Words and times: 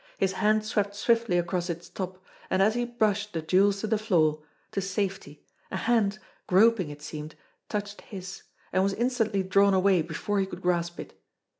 His 0.17 0.31
hand 0.31 0.65
swept 0.65 0.95
swiftly 0.95 1.37
across 1.37 1.69
its 1.69 1.87
top, 1.87 2.25
and 2.49 2.63
as 2.63 2.73
he 2.73 2.85
brushed 2.85 3.33
the 3.33 3.41
jewels 3.43 3.81
to 3.81 3.85
the 3.85 3.99
floor, 3.99 4.41
to 4.71 4.81
safety, 4.81 5.45
a 5.69 5.77
hand, 5.77 6.17
groping 6.47 6.89
it 6.89 7.03
seemed, 7.03 7.35
touched 7.69 8.01
his 8.01 8.41
and 8.73 8.81
was 8.81 8.95
instantly 8.95 9.43
drawn 9.43 9.75
away 9.75 10.01
before 10.01 10.39
he 10.39 10.47
could 10.47 10.63
grasp 10.63 10.99
it. 10.99 11.21